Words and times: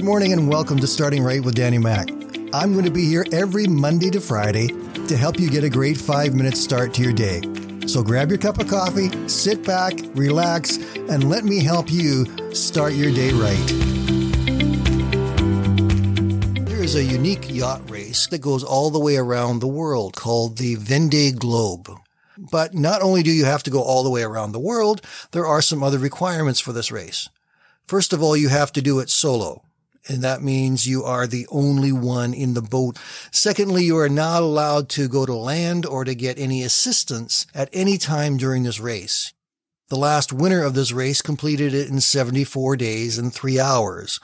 Good 0.00 0.06
morning 0.06 0.32
and 0.32 0.48
welcome 0.48 0.78
to 0.78 0.86
Starting 0.86 1.22
Right 1.22 1.44
with 1.44 1.56
Danny 1.56 1.76
Mac. 1.76 2.08
I'm 2.54 2.72
going 2.72 2.86
to 2.86 2.90
be 2.90 3.04
here 3.04 3.26
every 3.34 3.66
Monday 3.66 4.08
to 4.12 4.18
Friday 4.18 4.68
to 5.06 5.14
help 5.14 5.38
you 5.38 5.50
get 5.50 5.62
a 5.62 5.68
great 5.68 5.98
five 5.98 6.34
minute 6.34 6.56
start 6.56 6.94
to 6.94 7.02
your 7.02 7.12
day. 7.12 7.42
So 7.86 8.02
grab 8.02 8.30
your 8.30 8.38
cup 8.38 8.58
of 8.58 8.66
coffee, 8.66 9.10
sit 9.28 9.62
back, 9.62 9.92
relax, 10.14 10.78
and 10.96 11.28
let 11.28 11.44
me 11.44 11.62
help 11.62 11.92
you 11.92 12.24
start 12.54 12.94
your 12.94 13.12
day 13.12 13.32
right. 13.32 13.66
There 16.64 16.82
is 16.82 16.94
a 16.94 17.04
unique 17.04 17.54
yacht 17.54 17.90
race 17.90 18.26
that 18.28 18.38
goes 18.38 18.64
all 18.64 18.88
the 18.90 18.98
way 18.98 19.18
around 19.18 19.58
the 19.58 19.68
world 19.68 20.16
called 20.16 20.56
the 20.56 20.76
Vendée 20.76 21.38
Globe. 21.38 21.90
But 22.38 22.72
not 22.72 23.02
only 23.02 23.22
do 23.22 23.30
you 23.30 23.44
have 23.44 23.64
to 23.64 23.70
go 23.70 23.82
all 23.82 24.02
the 24.02 24.08
way 24.08 24.22
around 24.22 24.52
the 24.52 24.60
world, 24.60 25.02
there 25.32 25.44
are 25.44 25.60
some 25.60 25.82
other 25.82 25.98
requirements 25.98 26.58
for 26.58 26.72
this 26.72 26.90
race. 26.90 27.28
First 27.86 28.14
of 28.14 28.22
all, 28.22 28.34
you 28.34 28.48
have 28.48 28.72
to 28.72 28.80
do 28.80 28.98
it 29.00 29.10
solo. 29.10 29.62
And 30.08 30.22
that 30.22 30.42
means 30.42 30.86
you 30.86 31.04
are 31.04 31.26
the 31.26 31.46
only 31.50 31.92
one 31.92 32.32
in 32.32 32.54
the 32.54 32.62
boat. 32.62 32.98
Secondly, 33.30 33.84
you 33.84 33.98
are 33.98 34.08
not 34.08 34.42
allowed 34.42 34.88
to 34.90 35.08
go 35.08 35.26
to 35.26 35.34
land 35.34 35.84
or 35.84 36.04
to 36.04 36.14
get 36.14 36.38
any 36.38 36.62
assistance 36.62 37.46
at 37.54 37.68
any 37.72 37.98
time 37.98 38.36
during 38.36 38.62
this 38.62 38.80
race. 38.80 39.32
The 39.88 39.96
last 39.96 40.32
winner 40.32 40.62
of 40.62 40.74
this 40.74 40.92
race 40.92 41.20
completed 41.20 41.74
it 41.74 41.90
in 41.90 42.00
74 42.00 42.76
days 42.76 43.18
and 43.18 43.32
three 43.32 43.58
hours, 43.58 44.20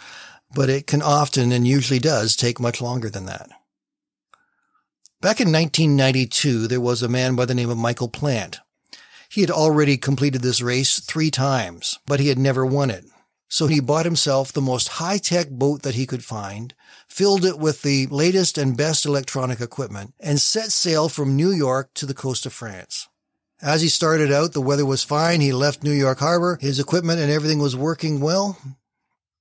but 0.55 0.71
it 0.71 0.87
can 0.87 1.03
often 1.03 1.53
and 1.53 1.67
usually 1.67 1.99
does 1.99 2.37
take 2.37 2.61
much 2.61 2.81
longer 2.81 3.11
than 3.11 3.27
that. 3.27 3.51
Back 5.21 5.41
in 5.41 5.51
1992, 5.51 6.69
there 6.69 6.81
was 6.81 7.03
a 7.03 7.09
man 7.09 7.35
by 7.35 7.47
the 7.47 7.55
name 7.55 7.69
of 7.69 7.79
Michael 7.79 8.09
Plant. 8.09 8.61
He 9.29 9.41
had 9.41 9.51
already 9.51 9.97
completed 9.97 10.43
this 10.43 10.63
race 10.63 11.01
three 11.01 11.31
times, 11.31 11.99
but 12.07 12.21
he 12.21 12.29
had 12.29 12.39
never 12.39 12.65
won 12.65 12.91
it. 12.91 13.05
So 13.49 13.69
he 13.69 13.81
bought 13.81 14.05
himself 14.05 14.53
the 14.53 14.61
most 14.61 14.89
high-tech 14.89 15.51
boat 15.51 15.83
that 15.83 15.95
he 15.95 16.07
could 16.07 16.25
find, 16.25 16.75
filled 17.09 17.45
it 17.45 17.59
with 17.59 17.83
the 17.83 18.07
latest 18.09 18.59
and 18.59 18.77
best 18.77 19.07
electronic 19.07 19.61
equipment, 19.61 20.15
and 20.19 20.41
set 20.41 20.73
sail 20.73 21.09
from 21.09 21.37
New 21.37 21.51
York 21.51 21.95
to 21.95 22.07
the 22.07 22.15
coast 22.15 22.45
of 22.45 22.53
France. 22.53 23.09
As 23.63 23.83
he 23.83 23.89
started 23.89 24.31
out, 24.31 24.53
the 24.53 24.61
weather 24.61 24.85
was 24.85 25.03
fine. 25.03 25.41
He 25.41 25.53
left 25.53 25.83
New 25.83 25.93
York 25.93 26.19
Harbor. 26.19 26.59
His 26.61 26.79
equipment 26.79 27.21
and 27.21 27.31
everything 27.31 27.59
was 27.59 27.75
working 27.75 28.21
well. 28.21 28.59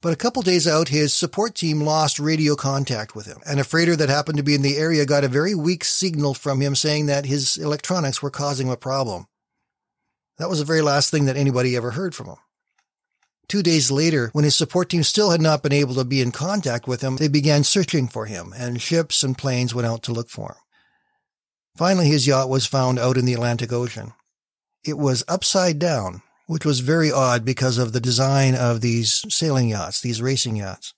But 0.02 0.14
a 0.14 0.18
couple 0.18 0.42
days 0.42 0.68
out, 0.68 0.90
his 0.90 1.14
support 1.14 1.56
team 1.56 1.82
lost 1.82 2.20
radio 2.20 2.56
contact 2.56 3.16
with 3.16 3.26
him. 3.26 3.40
and 3.46 3.60
a 3.60 3.64
freighter 3.64 3.96
that 3.96 4.08
happened 4.08 4.38
to 4.38 4.44
be 4.44 4.56
in 4.56 4.62
the 4.62 4.78
area 4.78 5.06
got 5.06 5.24
a 5.24 5.28
very 5.28 5.56
weak 5.56 5.84
signal 5.84 6.34
from 6.34 6.62
him 6.62 6.76
saying 6.76 7.08
that 7.08 7.26
his 7.26 7.58
electronics 7.58 8.22
were 8.22 8.30
causing 8.30 8.70
a 8.70 8.78
problem. 8.78 9.28
That 10.38 10.50
was 10.50 10.60
the 10.60 10.66
very 10.66 10.82
last 10.82 11.10
thing 11.10 11.26
that 11.26 11.38
anybody 11.38 11.76
ever 11.76 11.92
heard 11.92 12.14
from 12.14 12.28
him. 12.28 12.38
Two 13.48 13.62
days 13.62 13.92
later, 13.92 14.30
when 14.34 14.44
his 14.44 14.56
support 14.56 14.90
team 14.90 15.04
still 15.04 15.32
had 15.32 15.42
not 15.42 15.62
been 15.62 15.72
able 15.72 15.96
to 15.96 16.04
be 16.04 16.22
in 16.22 16.32
contact 16.32 16.88
with 16.88 17.02
him, 17.02 17.18
they 17.18 17.28
began 17.28 17.64
searching 17.64 18.08
for 18.08 18.26
him, 18.26 18.54
and 18.58 18.82
ships 18.82 19.24
and 19.24 19.38
planes 19.38 19.76
went 19.76 19.88
out 19.88 20.02
to 20.04 20.12
look 20.12 20.30
for 20.30 20.50
him. 20.50 20.58
Finally, 21.78 22.08
his 22.08 22.26
yacht 22.26 22.50
was 22.50 22.66
found 22.66 22.98
out 22.98 23.18
in 23.18 23.26
the 23.26 23.34
Atlantic 23.34 23.72
Ocean. 23.72 24.14
It 24.84 24.98
was 24.98 25.24
upside 25.28 25.78
down, 25.78 26.22
which 26.48 26.66
was 26.66 26.80
very 26.80 27.12
odd 27.12 27.44
because 27.44 27.78
of 27.78 27.92
the 27.92 28.00
design 28.00 28.56
of 28.56 28.82
these 28.82 29.26
sailing 29.30 29.70
yachts, 29.70 30.02
these 30.02 30.22
racing 30.22 30.56
yachts. 30.56 30.94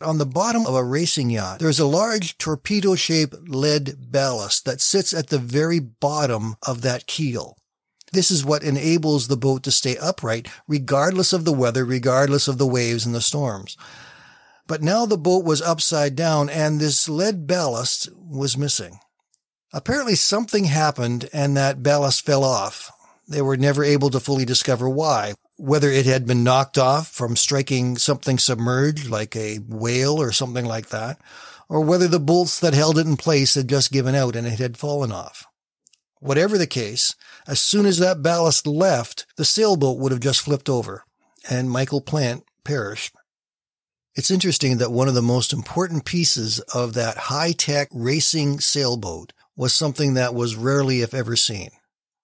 On 0.00 0.18
the 0.18 0.26
bottom 0.26 0.66
of 0.66 0.74
a 0.74 0.84
racing 0.84 1.30
yacht, 1.30 1.58
there's 1.58 1.80
a 1.80 1.86
large 1.86 2.38
torpedo 2.38 2.94
shaped 2.94 3.48
lead 3.48 4.10
ballast 4.10 4.64
that 4.64 4.80
sits 4.80 5.12
at 5.12 5.28
the 5.28 5.38
very 5.38 5.78
bottom 5.78 6.56
of 6.66 6.80
that 6.82 7.06
keel. 7.06 7.56
This 8.12 8.30
is 8.30 8.44
what 8.44 8.64
enables 8.64 9.28
the 9.28 9.36
boat 9.36 9.62
to 9.64 9.70
stay 9.70 9.96
upright 9.96 10.48
regardless 10.66 11.32
of 11.32 11.44
the 11.44 11.52
weather, 11.52 11.84
regardless 11.84 12.48
of 12.48 12.58
the 12.58 12.66
waves 12.66 13.06
and 13.06 13.14
the 13.14 13.20
storms. 13.20 13.76
But 14.66 14.82
now 14.82 15.06
the 15.06 15.18
boat 15.18 15.44
was 15.44 15.62
upside 15.62 16.16
down 16.16 16.48
and 16.48 16.80
this 16.80 17.08
lead 17.08 17.46
ballast 17.46 18.08
was 18.16 18.58
missing. 18.58 18.98
Apparently 19.72 20.16
something 20.16 20.64
happened 20.64 21.28
and 21.32 21.56
that 21.56 21.82
ballast 21.82 22.24
fell 22.24 22.42
off. 22.42 22.90
They 23.28 23.42
were 23.42 23.56
never 23.56 23.84
able 23.84 24.10
to 24.10 24.18
fully 24.18 24.44
discover 24.44 24.88
why, 24.88 25.34
whether 25.56 25.88
it 25.88 26.06
had 26.06 26.26
been 26.26 26.42
knocked 26.42 26.78
off 26.78 27.08
from 27.08 27.36
striking 27.36 27.96
something 27.96 28.38
submerged 28.38 29.08
like 29.08 29.36
a 29.36 29.58
whale 29.58 30.20
or 30.20 30.32
something 30.32 30.64
like 30.64 30.88
that, 30.88 31.20
or 31.68 31.80
whether 31.80 32.08
the 32.08 32.18
bolts 32.18 32.58
that 32.58 32.74
held 32.74 32.98
it 32.98 33.06
in 33.06 33.16
place 33.16 33.54
had 33.54 33.68
just 33.68 33.92
given 33.92 34.16
out 34.16 34.34
and 34.34 34.48
it 34.48 34.58
had 34.58 34.76
fallen 34.76 35.12
off. 35.12 35.46
Whatever 36.20 36.56
the 36.56 36.66
case, 36.66 37.14
as 37.46 37.60
soon 37.60 37.86
as 37.86 37.98
that 37.98 38.22
ballast 38.22 38.66
left, 38.66 39.26
the 39.36 39.44
sailboat 39.44 39.98
would 39.98 40.12
have 40.12 40.20
just 40.20 40.42
flipped 40.42 40.68
over 40.68 41.04
and 41.48 41.70
Michael 41.70 42.00
Plant 42.00 42.44
perished. 42.64 43.14
It's 44.14 44.30
interesting 44.30 44.78
that 44.78 44.92
one 44.92 45.08
of 45.08 45.14
the 45.14 45.22
most 45.22 45.52
important 45.52 46.04
pieces 46.04 46.60
of 46.74 46.94
that 46.94 47.16
high 47.16 47.52
tech 47.52 47.88
racing 47.92 48.60
sailboat 48.60 49.32
was 49.56 49.72
something 49.72 50.14
that 50.14 50.34
was 50.34 50.56
rarely, 50.56 51.00
if 51.00 51.14
ever, 51.14 51.36
seen 51.36 51.70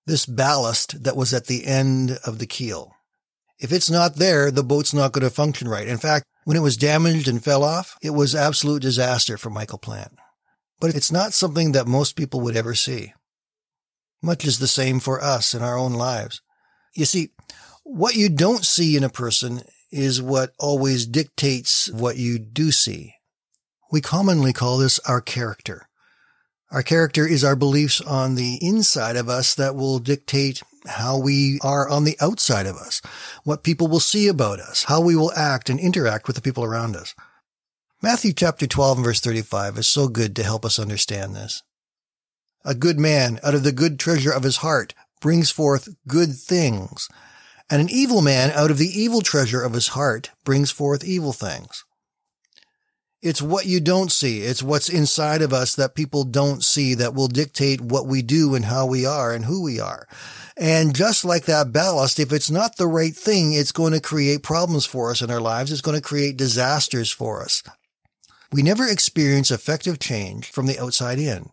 this 0.06 0.24
ballast 0.24 1.02
that 1.02 1.16
was 1.16 1.34
at 1.34 1.46
the 1.46 1.66
end 1.66 2.18
of 2.24 2.38
the 2.38 2.46
keel. 2.46 2.94
If 3.58 3.72
it's 3.72 3.90
not 3.90 4.16
there, 4.16 4.50
the 4.50 4.62
boat's 4.62 4.94
not 4.94 5.12
going 5.12 5.24
to 5.24 5.30
function 5.30 5.68
right. 5.68 5.88
In 5.88 5.98
fact, 5.98 6.24
when 6.44 6.56
it 6.56 6.62
was 6.62 6.76
damaged 6.76 7.26
and 7.26 7.42
fell 7.42 7.64
off, 7.64 7.96
it 8.00 8.10
was 8.10 8.34
absolute 8.34 8.82
disaster 8.82 9.36
for 9.36 9.50
Michael 9.50 9.78
Plant. 9.78 10.12
But 10.78 10.94
it's 10.94 11.10
not 11.10 11.32
something 11.32 11.72
that 11.72 11.88
most 11.88 12.14
people 12.14 12.40
would 12.42 12.56
ever 12.56 12.74
see. 12.74 13.14
Much 14.26 14.44
is 14.44 14.59
the 14.59 14.66
same 14.66 14.98
for 14.98 15.22
us 15.22 15.54
in 15.54 15.62
our 15.62 15.78
own 15.78 15.92
lives. 15.92 16.41
You 16.97 17.04
see, 17.04 17.28
what 17.84 18.16
you 18.16 18.28
don't 18.28 18.64
see 18.64 18.97
in 18.97 19.04
a 19.04 19.09
person 19.09 19.62
is 19.92 20.20
what 20.20 20.53
always 20.59 21.06
dictates 21.06 21.88
what 21.92 22.16
you 22.16 22.41
do 22.41 22.72
see. 22.72 23.14
We 23.92 24.00
commonly 24.00 24.53
call 24.53 24.78
this 24.78 24.98
our 25.09 25.20
character. 25.20 25.88
Our 26.72 26.82
character 26.82 27.25
is 27.25 27.44
our 27.44 27.54
beliefs 27.54 28.00
on 28.00 28.34
the 28.34 28.59
inside 28.60 29.14
of 29.14 29.28
us 29.28 29.54
that 29.54 29.76
will 29.76 30.00
dictate 30.00 30.60
how 30.87 31.16
we 31.16 31.60
are 31.62 31.88
on 31.88 32.03
the 32.03 32.16
outside 32.20 32.66
of 32.66 32.75
us, 32.75 33.00
what 33.44 33.62
people 33.62 33.87
will 33.87 34.00
see 34.00 34.26
about 34.26 34.58
us, 34.58 34.87
how 34.88 35.00
we 35.00 35.14
will 35.14 35.32
act 35.34 35.70
and 35.70 35.78
interact 35.78 36.26
with 36.26 36.34
the 36.34 36.43
people 36.43 36.64
around 36.64 36.97
us. 36.97 37.14
Matthew 38.03 38.32
chapter 38.32 38.66
12 38.66 38.98
and 38.98 39.04
verse 39.04 39.20
35 39.20 39.78
is 39.78 39.87
so 39.87 40.08
good 40.08 40.34
to 40.34 40.43
help 40.43 40.64
us 40.64 40.81
understand 40.81 41.37
this. 41.37 41.62
A 42.66 42.75
good 42.75 42.99
man 42.99 43.38
out 43.44 43.54
of 43.54 43.62
the 43.62 43.71
good 43.71 43.97
treasure 43.97 44.32
of 44.32 44.43
his 44.43 44.56
heart 44.56 44.93
brings 45.21 45.53
forth 45.53 45.88
good 46.09 46.34
things, 46.34 47.09
and 47.71 47.81
an 47.81 47.88
evil 47.88 48.21
man 48.22 48.50
out 48.50 48.72
of 48.72 48.78
the 48.78 48.88
evil 48.88 49.21
treasure 49.21 49.62
of 49.62 49.72
his 49.72 49.88
heart 49.88 50.31
brings 50.44 50.72
forth 50.72 51.05
evil 51.05 51.32
things. 51.32 51.84
It's 53.22 53.41
what 53.41 53.66
you 53.66 53.78
don't 53.78 54.10
see. 54.10 54.41
It's 54.41 54.65
what's 54.65 54.88
inside 54.88 55.43
of 55.43 55.53
us 55.53 55.76
that 55.76 55.94
people 55.94 56.25
don't 56.25 56.65
see 56.65 56.94
that 56.94 57.15
will 57.15 57.28
dictate 57.28 57.81
what 57.81 58.09
we 58.09 58.21
do 58.21 58.56
and 58.56 58.65
how 58.65 58.84
we 58.84 59.06
are 59.06 59.32
and 59.32 59.44
who 59.44 59.62
we 59.62 59.78
are. 59.78 60.09
And 60.56 60.93
just 60.93 61.25
like 61.25 61.44
that 61.44 61.72
ballast, 61.72 62.19
if 62.19 62.32
it's 62.32 62.50
not 62.50 62.78
the 62.78 62.88
right 62.88 63.15
thing, 63.15 63.53
it's 63.53 63.72
going 63.72 63.93
to 63.93 64.00
create 64.00 64.43
problems 64.43 64.87
for 64.87 65.12
us 65.12 65.22
in 65.22 65.31
our 65.31 65.41
lives. 65.41 65.71
It's 65.71 65.81
going 65.81 65.97
to 65.97 66.03
create 66.03 66.37
disasters 66.37 67.12
for 67.12 67.43
us. 67.43 67.62
We 68.53 68.62
never 68.62 68.88
experience 68.88 69.53
effective 69.53 70.00
change 70.00 70.50
from 70.50 70.66
the 70.66 70.81
outside 70.81 71.21
in. 71.21 71.50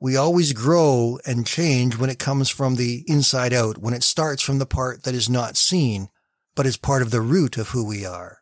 We 0.00 0.16
always 0.16 0.52
grow 0.52 1.18
and 1.26 1.46
change 1.46 1.96
when 1.96 2.10
it 2.10 2.18
comes 2.18 2.48
from 2.48 2.76
the 2.76 3.04
inside 3.06 3.52
out, 3.52 3.78
when 3.78 3.94
it 3.94 4.04
starts 4.04 4.42
from 4.42 4.58
the 4.58 4.66
part 4.66 5.02
that 5.02 5.14
is 5.14 5.28
not 5.28 5.56
seen, 5.56 6.08
but 6.54 6.66
is 6.66 6.76
part 6.76 7.02
of 7.02 7.10
the 7.10 7.20
root 7.20 7.56
of 7.58 7.70
who 7.70 7.84
we 7.84 8.06
are 8.06 8.38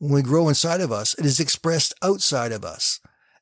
when 0.00 0.12
we 0.12 0.22
grow 0.22 0.48
inside 0.48 0.80
of 0.80 0.90
us, 0.90 1.14
it 1.18 1.26
is 1.26 1.38
expressed 1.38 1.92
outside 2.02 2.52
of 2.52 2.64
us 2.64 3.00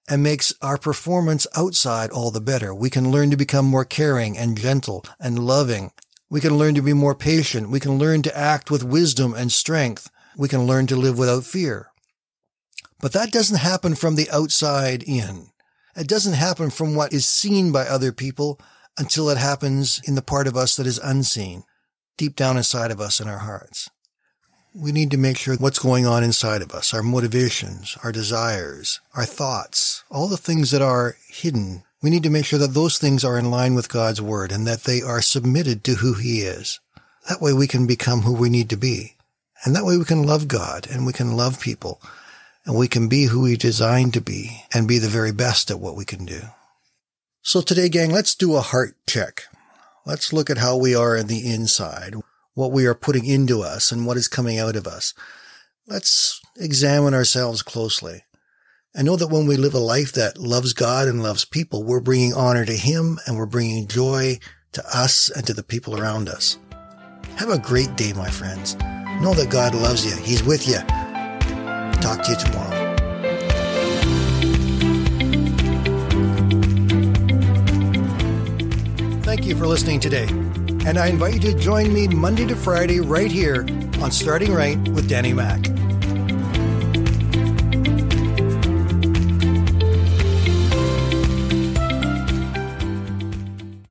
and 0.09 0.23
makes 0.23 0.53
our 0.61 0.77
performance 0.77 1.47
outside 1.57 2.11
all 2.11 2.33
the 2.33 2.41
better. 2.41 2.75
We 2.75 2.91
can 2.91 3.13
learn 3.13 3.31
to 3.31 3.37
become 3.37 3.65
more 3.65 3.85
caring 3.85 4.37
and 4.37 4.59
gentle 4.59 5.05
and 5.21 5.39
loving. 5.39 5.93
We 6.29 6.41
can 6.41 6.59
learn 6.59 6.75
to 6.75 6.83
be 6.83 6.93
more 6.93 7.15
patient. 7.15 7.71
We 7.71 7.79
can 7.79 7.97
learn 7.97 8.23
to 8.23 8.37
act 8.37 8.73
with 8.73 8.83
wisdom 8.83 9.35
and 9.35 9.53
strength. 9.53 10.11
We 10.37 10.49
can 10.49 10.67
learn 10.67 10.89
to 10.89 10.97
live 10.97 11.17
without 11.17 11.45
fear. 11.45 11.91
But 13.01 13.13
that 13.13 13.31
doesn't 13.31 13.59
happen 13.59 13.95
from 13.95 14.17
the 14.17 14.29
outside 14.31 15.05
in. 15.05 15.51
It 15.99 16.09
doesn't 16.09 16.35
happen 16.35 16.71
from 16.71 16.95
what 16.95 17.13
is 17.13 17.27
seen 17.27 17.73
by 17.73 17.83
other 17.83 18.13
people 18.13 18.61
until 18.97 19.29
it 19.29 19.39
happens 19.39 20.01
in 20.07 20.15
the 20.15 20.23
part 20.23 20.47
of 20.47 20.57
us 20.57 20.77
that 20.77 20.87
is 20.87 20.99
unseen, 20.99 21.65
deep 22.17 22.37
down 22.37 22.57
inside 22.57 22.91
of 22.91 23.01
us 23.01 23.21
in 23.21 23.29
our 23.29 23.39
hearts 23.39 23.91
we 24.79 24.93
need 24.93 25.11
to 25.11 25.19
make 25.19 25.37
sure 25.37 25.57
what's 25.57 25.79
going 25.79 26.07
on 26.07 26.23
inside 26.23 26.63
of 26.63 26.73
us, 26.73 26.95
our 26.95 27.03
motivations, 27.03 27.99
our 28.05 28.13
desires, 28.13 29.01
our 29.15 29.25
thoughts, 29.25 30.05
all 30.11 30.29
the 30.29 30.37
things 30.37 30.71
that 30.71 30.83
are 30.83 31.17
hidden. 31.29 31.83
We 32.01 32.11
need 32.11 32.23
to 32.23 32.31
make 32.31 32.45
sure 32.45 32.61
that 32.61 32.75
those 32.75 32.99
things 32.99 33.25
are 33.25 33.39
in 33.39 33.51
line 33.51 33.75
with 33.75 33.89
God's 33.89 34.23
word 34.23 34.53
and 34.53 34.67
that 34.67 34.85
they 34.85 35.03
are 35.03 35.21
submitted 35.21 35.83
to 35.85 35.95
who 35.95 36.15
he 36.15 36.43
is. 36.43 36.79
That 37.29 37.41
way 37.41 37.53
we 37.53 37.67
can 37.67 37.87
become 37.89 38.23
who 38.23 38.33
we 38.33 38.49
need 38.49 38.71
to 38.71 38.77
be. 38.77 39.17
And 39.65 39.75
that 39.75 39.85
way 39.85 39.97
we 39.97 40.05
can 40.05 40.23
love 40.23 40.47
God 40.47 40.87
and 40.89 41.05
we 41.05 41.13
can 41.13 41.37
love 41.37 41.61
people 41.61 42.01
and 42.69 42.77
we 42.77 42.87
can 42.87 43.09
be 43.09 43.25
who 43.25 43.41
we 43.41 43.57
designed 43.57 44.13
to 44.13 44.21
be 44.21 44.63
and 44.75 44.87
be 44.87 44.99
the 44.99 45.09
very 45.09 45.33
best 45.33 45.71
at 45.71 45.81
what 45.81 45.97
we 45.97 46.05
can 46.05 46.27
do. 46.27 46.43
So 47.41 47.63
today, 47.63 47.89
gang, 47.89 48.13
let's 48.13 48.35
do 48.35 48.55
a 48.55 48.61
heart 48.61 48.95
check. 49.07 49.45
Let's 50.05 50.35
look 50.35 50.51
at 50.51 50.59
how 50.59 50.77
we 50.77 50.95
are 50.95 51.17
in 51.17 51.29
the 51.29 51.51
inside 51.51 52.15
what 52.55 52.73
we 52.73 52.87
are 52.87 52.95
putting 52.95 53.25
into 53.25 53.63
us 53.63 53.93
and 53.93 54.05
what 54.05 54.17
is 54.17 54.27
coming 54.27 54.59
out 54.59 54.75
of 54.75 54.87
us. 54.87 55.15
let's 55.87 56.41
examine 56.57 57.15
ourselves 57.15 57.63
closely 57.63 58.25
and 58.95 59.07
know 59.07 59.15
that 59.15 59.29
when 59.29 59.47
we 59.47 59.57
live 59.57 59.75
a 59.75 59.79
life 59.79 60.13
that 60.13 60.37
loves 60.37 60.73
God 60.73 61.07
and 61.07 61.23
loves 61.23 61.45
people, 61.45 61.85
we're 61.85 62.01
bringing 62.01 62.35
honor 62.35 62.65
to 62.65 62.77
Him 62.77 63.19
and 63.27 63.39
we're 63.39 63.47
bringing 63.47 63.87
joy 63.87 64.41
to 64.73 64.85
us 64.93 65.31
and 65.31 65.47
to 65.47 65.55
the 65.55 65.63
people 65.63 65.99
around 65.99 66.29
us. 66.29 66.59
Have 67.37 67.51
a 67.51 67.59
great 67.59 67.95
day, 67.97 68.13
my 68.13 68.29
friends. 68.29 68.75
Know 69.23 69.35
that 69.35 69.51
God 69.51 69.75
loves 69.75 70.05
you. 70.05 70.21
He's 70.23 70.43
with 70.43 70.67
you. 70.67 70.81
Talk 72.01 72.23
to 72.25 72.31
you 72.31 72.37
tomorrow. 72.37 72.69
Thank 79.23 79.45
you 79.45 79.57
for 79.57 79.67
listening 79.67 80.01
today. 80.01 80.27
And 80.87 80.97
I 80.97 81.09
invite 81.09 81.35
you 81.35 81.41
to 81.53 81.59
join 81.59 81.93
me 81.93 82.09
Monday 82.09 82.47
to 82.47 82.57
Friday 82.57 83.01
right 83.01 83.31
here 83.31 83.67
on 84.01 84.11
Starting 84.11 84.55
Right 84.55 84.79
with 84.89 85.09
Danny 85.09 85.35
Mack. 85.35 85.67